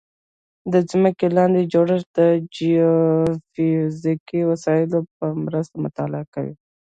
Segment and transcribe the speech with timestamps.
[0.71, 2.19] د ځمکې لاندې جوړښت د
[2.55, 6.55] جیوفزیکي وسایلو په مرسته مطالعه کوي